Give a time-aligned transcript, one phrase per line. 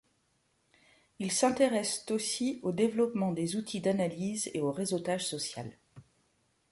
[1.19, 5.77] Ils s'intéressent aussi au développement des outils d'analyse et au réseautage social.